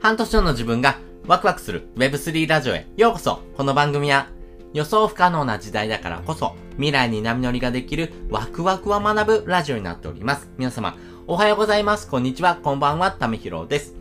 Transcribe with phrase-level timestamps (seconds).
[0.00, 4.28] 半年後の自分がワクワクする Web3 ラジオへようこそこの番組は
[4.72, 10.48] 予想不可能な時代だからこそ未来に波乗りができるワクワクは学ぶラジオになっております。
[10.56, 12.08] 皆様、おはようございます。
[12.08, 12.56] こんにちは。
[12.56, 13.10] こんばんは。
[13.12, 13.94] ためひろです。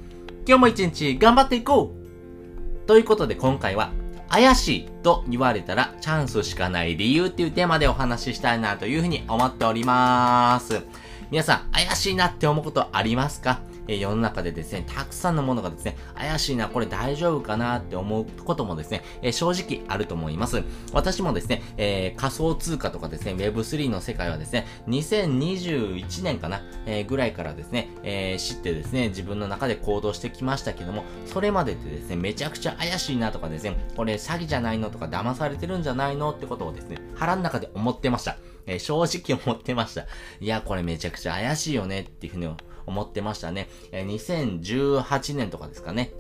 [0.47, 3.91] 今日も一日頑張っていこうということで今回は
[4.29, 10.81] 怪しいと言われたらチャンスしかない理由っていうテーマでお話ししたいなというふうに思っております。
[11.29, 13.59] 皆さん、怪しいなって思うことありますか？
[13.89, 20.63] え世の中でですね、たくさんのものがですね、怪しいな、これ大丈夫かなって思うこともですね、え正直あると思います。
[20.93, 38.37] 私もですね、えー、仮想通貨とかですね、Web3 の世界はですね、2021年かな、えー、ぐらいからですね、えー、知ってですね、自分の中で行動してきましたけども、それまででですね、めちゃくちゃ怪しいなとかですね、これ詐欺じゃないのとか騙されてるんじゃないのってことをですね、腹の中で思ってました。
[38.69, 40.05] え正直思ってました。
[40.39, 42.47] いや、これめちゃくちゃ怪しいよねっていうふうに
[42.89, 43.69] 思ってましたね。
[43.91, 46.11] え2018年とかですかね。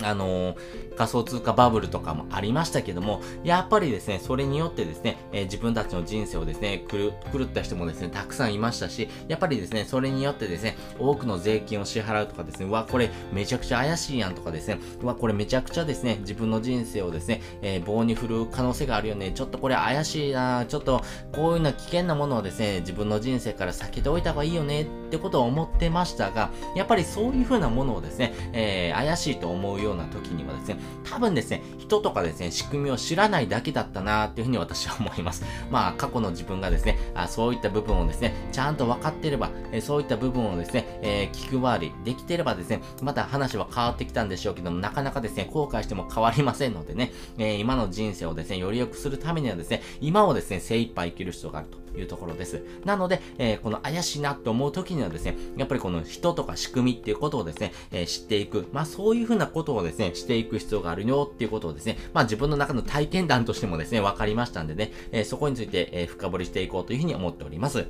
[0.00, 7.12] あのー、仮想通貨バブルとかもありましたけども、やっぱりですね、それによってですね、えー、自分たちの人生をですね、狂
[7.44, 35.44] った人もですね、たくさんいましたし、やっぱりですね、それによってですね、多くの税金を支払うとかですね、うわ、これめちゃくちゃ怪しいやんとかですね、うわ、これめちゃくちゃですね、自分の人生をですね、えー、棒に振る可能性があるよね、ちょっとこれ怪しいな、ちょっとこういうな危険なものをですね、自分の人生から避けておいた方がいいよねってことを思ってましたが、やっぱりそういう風なものをですね、え怪しいと思うようような時にはですね、多分ですね、人とかですね、仕組みを知らないだけだったなっていうふうに私は思います。
[35.70, 51.82] まあ、過去の自分がですね、あそういった部分をですね、ちゃんと分かっていれば、えそういった部分をですね、えー、気配りできていればですね、また話は変わってきたんでしょうけども、なかなかですね、後悔しても変わりませんのでね、えー、今の人生をですね、より良くするためにはですね、今をですね、精一杯生きる必要があると。
[51.96, 52.62] いうところです。
[52.84, 58.68] なので、えー、この怪しいなって思う時にはですね、やっぱりこの人とか仕組みっていうことをですね、えー、知っていく。
[58.72, 67.86] まあそういうふうなことをですね、していく必要があるよっていうことをですね、まあ自分の中の体験談としてもですね、わかりましたんでね、えー、そこについて、え深掘りしていこうというふうに思っております。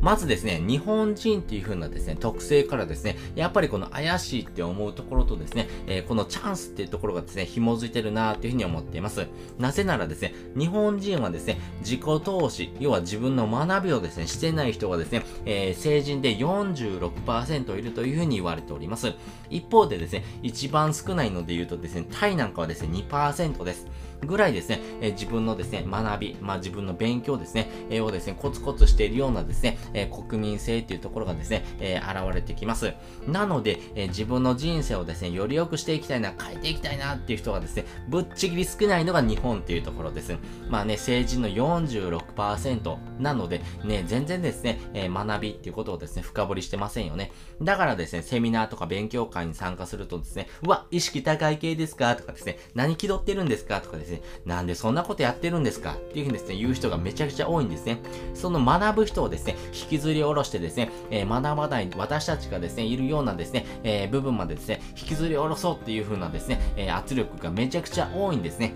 [0.00, 9.26] まずですね、日本人っていう風なですね、特性からですね、やっぱりこの怪しいって思うところとですね、えー、このチャンスっていうところがですね、紐づいてるなーっていう風に思っています。
[9.58, 19.12] なぜならですね、日本人はですね、自己投資、要は自分の学びをですね、してない人がですね、えー、成人で46%いるという風に言われております。
[19.50, 23.86] 一方でですね、一番少ないので言うとですね、タイなんかはですね、2%です。
[24.26, 32.92] ぐらいですね、え、自分のですね、学び、まあ自分の勉強ですね、え、をですね、コツコツしているようなですね、え、国民性っていうところがですね、え、現れてきます。
[33.26, 40.36] なので、え、自分の人生をですね、より良くしていきたいな、変えていきたいなっていう人がですね、ぶっちぎり少ないのが日本っていうところです。
[40.68, 47.32] まあね、成人の46%なので、ね、全然ですね、え、学びっていうことをですね、深掘りしてませんよね。
[47.62, 52.14] だからですね、セミナーとか勉強会に参加するとですね、うわ、意識高い系ですか？
[52.16, 53.80] とかですね、何気取ってるんですか？
[53.80, 54.13] とかですね、
[54.44, 55.94] なんでそんなことやってるんですか？
[55.94, 57.98] っていうふうにですね、言う人がめちゃくちゃ多いんですね。
[58.34, 68.72] その学ぶ人をですね、引きずり下ろしてですね、えー、学ばない私たちがですね、いるようなですね、えー、部分までですね、引きずり下ろそうっていう風なですね、えー、圧力がめちゃくちゃ多いんですね。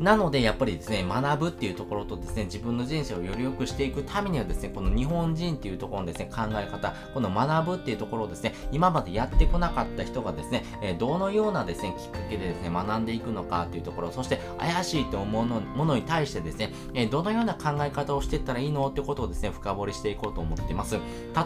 [0.00, 20.96] なので、やっぱりですね、学ぶっていうところとですね、自分の人生をより良くしていくためにはですね、この日本人っていうところのですね、考え方、この学ぶっていうところをですね、今までやってこなかった人がですね、え、どのようなですね、きっかけでですね、学んでいくのかっていうところ、そして怪しいと思うものに対してですね、え、どのような考え方をしていったらいいのってことをですね、深掘りしていこうと思っています。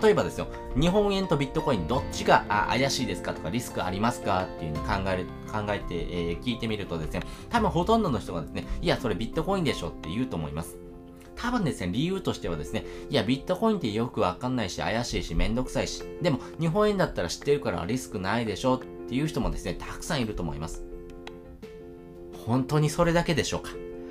[0.02, 0.46] 例えばですよ、
[0.78, 10.76] 日本円とビットコインどっちが怪しいですかとかリスクありますかっていう風に考える、考えて、えー、聞いてみるとですね、多分ほとんどの人がですね、いや、それビットコインでしょって言うと思います。
[11.34, 20.84] 多分ですね、理由としてはですね、いや、ビットコインってよくわかんないし、怪しいし、めんどくさいし、でも、日本円だったら知ってるからリスクないでしょっていう人もですね、たくさんいると思います。
[22.46, 23.70] 本当にそれだけでしょうか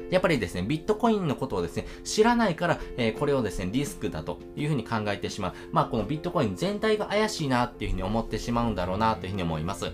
[0.10, 5.54] やっぱりですね、ビットコインのことをですね、知らないから、えー、これをですね、リスクだというふうに考えてしまう。
[5.72, 9.92] まあ、このビットコイン全体が怪しいなっていうふうに思ってしまうんだろうなというふうに思います。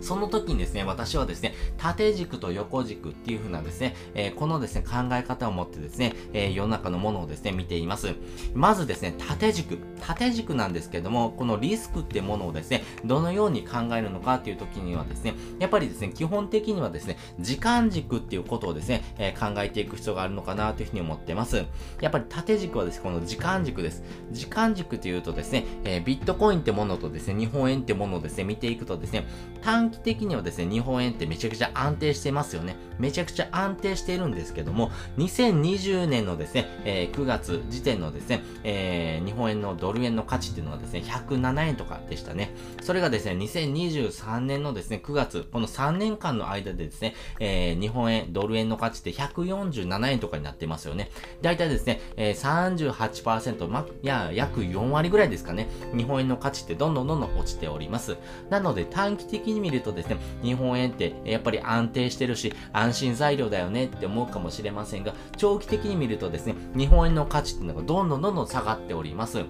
[0.00, 8.14] その時にですね、私はですね、縦軸と横軸っていう風なですね、えー、このですね、考え方を持ってですね、えー、世の中のものをですね、見ています。
[8.54, 9.78] まずですね、縦軸。
[10.00, 21.64] 縦軸なんですけども、このリスクってものをですね、どのように考えるのかっていう時にはですね、やっぱりですね、基本的にはですね、時間軸っていうことをですね、えー、考えていく必要があるのかなというふうに思ってます。
[22.00, 24.02] やっぱり縦軸はですね、この時間軸です。
[24.32, 29.26] 時間軸というとですね、えビットコインってものとですね、日本円ってものをですね、見ていくとですね、
[29.62, 32.76] 短短期的にはですね、日本円ってめちゃくちゃ安定してますよね。
[32.98, 42.54] めちゃくちゃ安定しているんですけども、2020年のですね、えー、9月時点のですね、えー、日本円のドル円の価値っていうのはですね、107円とかでしたね。
[42.82, 51.10] それがですね、2023年のですね、9月、この3年間の間でですね、えー、日本円、ドル円の価値って147円とかになってますよね。
[51.42, 58.18] だいたいですね、えー、38%、ま、や、約4割ぐらいですかね、日本円の価値ってどんどんどんどん落ちております。
[58.50, 69.44] なので短期的に見るとですね、日本円ってやっぱり安定してるし、安心材料だよねって思うかもしれませんが、長期的に見るとですね、日本円の価値っていうのがどんどんどんどん下がっております。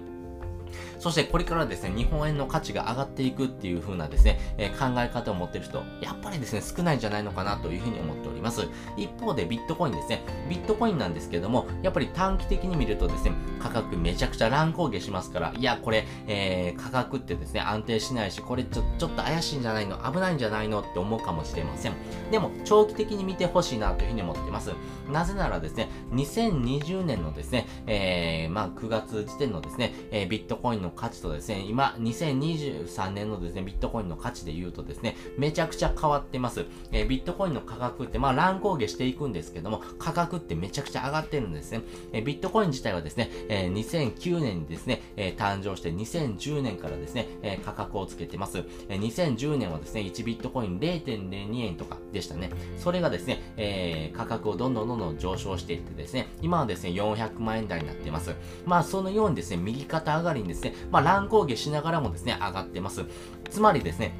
[1.01, 8.67] そしてこれからですね、日本円の価値が上がっていくっていう風なですね、えー、考え方を持ってる人、やっぱりですね、少ないんじゃないのかなというふうに思っております。
[8.97, 19.97] 一方でビットコインですね、ビットコインなんですけども、やっぱり短期的に見るとですね、価格めちゃくちゃ乱高下しますから、いや、これ、えー、価格ってですね、安定しないし、これちょ、ちょっと怪しいんじゃないの？
[19.97, 20.81] 危ないんじゃないの？
[20.81, 21.93] って思うかもしれません。
[22.29, 24.71] でも、長期的に見てほしいなというふうに思ってます。
[25.11, 36.65] なぜならですね、2020年のですね、えー、まあ、9月時点のですね、えー、ビットコインの価値とですね、今、2023年のですね、ビットコインの価値で言うとですね、めちゃくちゃ変わってます。
[36.91, 41.81] えー、ビットコインの価格って、まあ、乱高下していくんですけども、価格ってめちゃくちゃ上がってるんですね。
[42.13, 48.63] えー、ビットコイン自体はですね、えー、2009年にですね、え、誕生して2010年からですね、え、価格をつけてます。
[48.89, 52.49] え、2010年はですね、1ビットコイン0.02円とかでしたね。
[52.77, 58.35] それがですね、え、価格をどんどんどんどん上昇していってですね、今はですね、400万円台になっています。
[58.65, 63.05] まあ、そのようにですね、右肩上がりにですね、まあ、乱高下しながらもですね、上がってます。
[63.49, 64.13] つまりですね、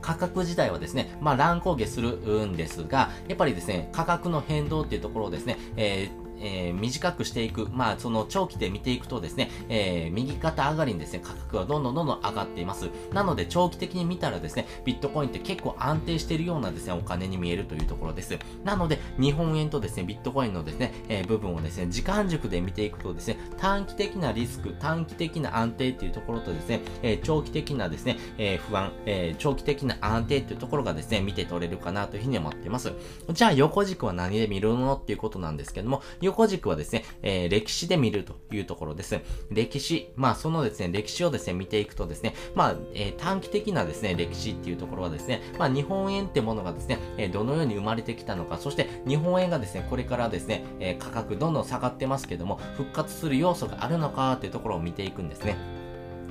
[0.00, 2.16] 価格自体はですね、まあ乱高下する
[2.46, 12.90] んですが、やっぱりですね、価格の変動っていうところをですね、えーえー、短くしていく、まあ、その長期で見ていくとですね、えー、右肩上がりにですね、価格はどんどんどんどん上がっています。
[13.12, 18.38] なので、長期的に見たらですね、ビットコインって結構安定しているようなですね、お金に見えるというところです。
[18.64, 32.92] なので、日本円とですね、ビットコインのですね、えー、部分をですね、時間軸で見ていくとですね、短期的なリスク、短期的な安定っていうところとですね、え、長期的なですね、え、不安、え、長期的な安定っていうところがですね、見て取れるかなというふうに思っています。
[33.30, 39.20] じゃあ、横軸は何で見るのっていうことなんですけども、横軸はですね、えー、歴史で見るというところです。
[39.50, 55.81] 歴史、まあそのですね、歴史をですね、見ていくとですね、まあ、えー、短期的なですね、歴史っていうところはですね、まあ日本円ってものがですね、え、どのように生まれてきたのか、そして日本円がですね、これからですね、え価格どんどん下がってますけども、復活する要素があるのかっていうところを見ていくんですね。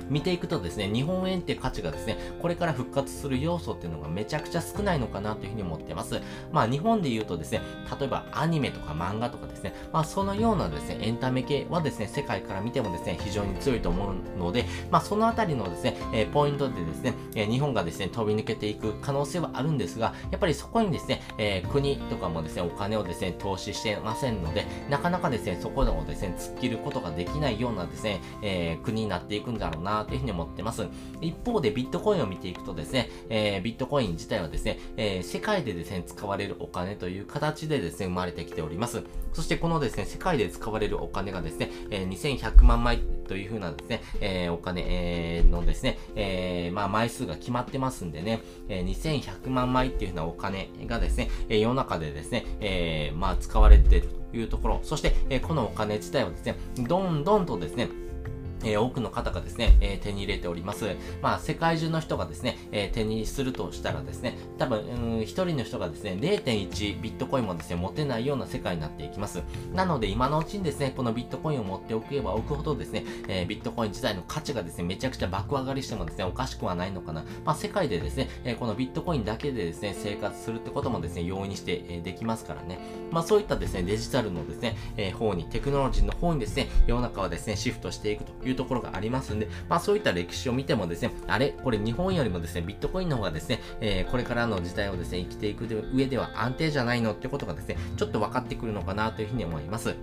[0.08, 6.20] 見ていくとですね、日本円って価値がですね、これから復活する要素っていうのがめちゃくちゃ少ないのかなというふうに思ってます。
[6.52, 7.60] まあ日本で言うとですね、
[7.98, 30.86] 例えばアニメとか漫画とかですね、まあそのようなですね、エンタメ系はですね、世界から見てもですね、非常に強いと思うので、まあそのあたりのですね、えー、ポイントでですね、えー、日本がですね、飛び抜けていく可能性はあるんですが、やっぱりそこにですね、えー、国とかもですね、お金をですね、投資してませんので、なかなかですね、そこでもですね、突っ切ることができないようなですね、えー、国になっていくんだろうなというふうに思ってます。。
[31.20, 39.02] 一方でビットコインを見ていくとですね、えー、ビットコイン自体はですね、えー、世界でですね、使われるお金という形でですね、生まれてきております。
[39.32, 57.88] そしてこのですね、世界で使われるお金がですね、えー、2100万枚という風なですね、えー、お金、えー、のですね、えー、まあ枚数が決まってますんでね、えー、2100万枚っていう風なお金がですね、えー、世の中でですね、えー、まあ使われているというところ、そして、えー、このお金自体はですね、どんどんとですね、
[58.64, 60.96] え、多くの方がですね、え、手に入れております。
[61.20, 69.42] まあ、世界中の人がですね、え、手にするとしたらですね、多分、うん、一人の人がですね、0.1ビットコインもですね、持てないような世界になっていきます。
[69.72, 77.24] なので、今のうちにですね、このビットコインを持っておけば置くほどですね、えビットコイン自体の価値がですね、めちゃくちゃ爆上がりしてもですね、おかしくはないのかな。
[77.44, 82.78] まあ、世界でですね、えこのビットコインだけでですね、生活するってこともですね、容易にして、えできますからね。
[83.10, 99.94] まあ、そういったですね、デジタルのですね、え方に、テクノロジーの方にですね、世の中はですね、シフトしていくというところがありますんで、まあそういった歴史を見てもですね、あれこれ日本よりもですね、ビットコインの方がですね、えー、これからの時代をですね、生きていく上では安定じゃないのってことがですね、ちょっと分かってくるのかなというふうに思います。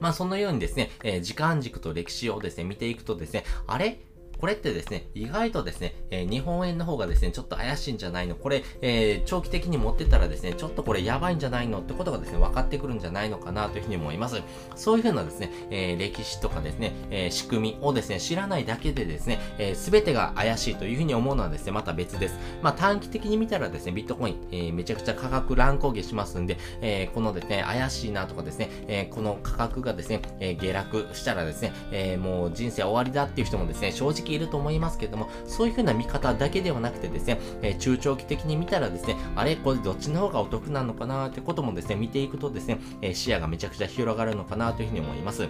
[0.00, 4.00] まあそのようにですね、えー、時間軸と歴史をですね、見ていくとですね、あれ？
[4.38, 8.34] これってですね、意外とですね、えー、日本円の方がですね、ちょっと怪しいんじゃないの？
[8.34, 14.42] これ、えー、長期的に持ってたらですね、ちょっとこれやばいんじゃないのってことがですね、分かってくるんじゃないのかなというふうに思います。
[14.76, 22.38] そういうふうなですね、えー、歴史とかですね、え仕組みをですね、知らないだけでですね、えー、全てが怪しいというふうに思うのはですね、また別です。
[22.62, 45.48] まあ短期的に見たらですね、ビットコイン、え、めちゃくちゃ価格乱高下しますんで、え、このですね、怪しいなとかですね、え、この価格がですね、え、下落したらですね、え、もう人生終わりだっていう人もですね、正直いると思いますけども、そういう風な見方だけではなくてですね、えー、中長期的に見たらですね、あれこれどっちの方がお得なのかなってこともですね、見ていくとですね、え、視野がめちゃくちゃ広がるのかなというふうに思います。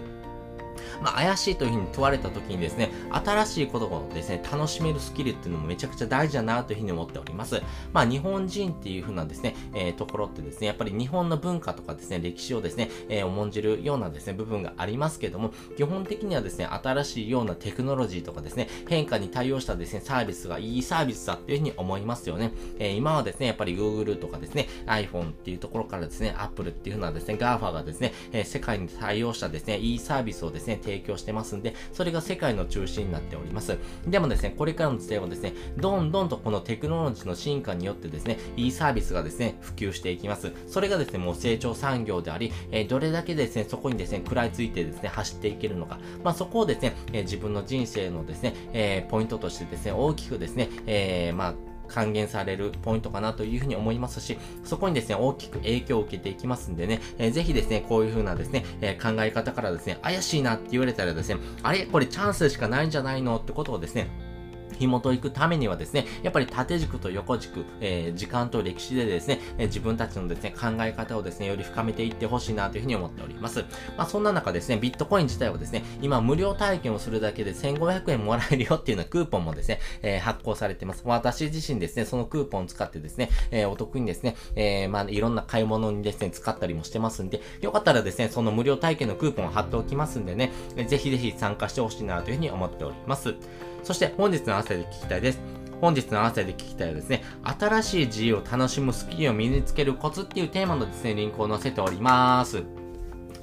[1.01, 7.61] まあ、怪しいというふうに問われた時にですね、新しいことをですね、楽しめるスキルっていうのもめちゃくちゃ大事だなというふうに思っております。
[7.93, 22.51] まあ、日本人っていうふうなですね、えー、ところってですね、やっぱり日本の文化とかですね、歴史をですね、えー、重んじるようなですね、部分がありますけども、基本的にはですね、新しいようなテクノロジーとかですね、変化に対応したですね、サービスがいいサービスだっていうふうに思いますよね。
[22.79, 33.77] えー、今はですね、やっぱり Google とかですね、iPhone っていうところからですね、Apple っていうふうなですね、GAFA がですね、え世界に対応したですね、いいサービスをですね、提供してますんで、それが世界の中心になっております。
[34.07, 40.53] でもですね、これからの時代はですね、どんどんとこのテクノロジーの進化によってですね、いいサービスがですね、普及していきます。
[40.67, 45.99] それがですね、もう成長産業であり、えー、どれだけですね、そこにですね、食らいついてですね、走っていけるのか。
[46.23, 51.53] まあ、そこをですね、えー、自分の人生のですね、えー、ポイントとしてですね、大きくですね、えまあ、
[51.87, 64.07] 還元されるポイントかなというふうに思いますし、そこにですね、大きく影響を受けていきますんでね、えー、ぜひですね、こういうふうなですね、えー、考え方からですね、怪しいなって言われたらですね、あれこれチャンスしかないんじゃないのってことをですね、
[64.77, 73.63] 紐解くためにはですね、やっぱり縦軸と横軸、えー、時間と歴史でですね、えー、自分たちのですね、考え方をですね、より深めていってほしいなというふうに思っております。
[73.97, 81.03] まあ、そんな中ですね、ビットコイン自体はですね、今無料体験をするだけで1500円もらえるよっていうようなクーポンもですね、えー、発行されてます。
[81.05, 90.51] 私自身ですね、そのクーポンを使ってですね、えお得にですね、えまあ、いろんな買い物にですね、使ったりもしてますんで、よかったらですね、その無料体験のクーポンを貼っておきますんでね、
[90.87, 93.35] ぜひぜひ参加してほしいなというふうに思っております。
[93.85, 95.39] そして本日の合わせで聞きたいです。
[95.79, 102.63] 本日の合わせで聞きたいはですね、新しい自由を楽しむスキルを身につけるコツっていうテーマのですね、リンクを載せております。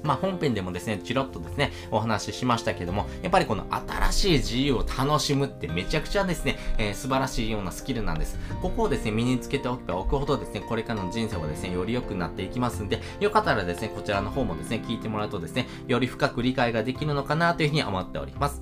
[0.03, 8.37] まあ、本編でもですね、チロッとですね、お話ししましたけども、やっぱりこの新しい自由を楽しむってめちゃくちゃですね、えー、素晴らしいようなスキルなんです。
[8.61, 18.61] ここをですね、身につけておけばおくほどですね、これからの人生はですね、より良くなっていきますんで、よかったらですね、こちらの方もですね、聞いてもらうとですね、より深く理解ができるのかなというふうに思っております。